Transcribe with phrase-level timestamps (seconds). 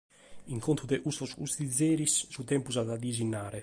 [0.55, 3.59] In contu de custos cussigeris su tèmpus at a disinnare.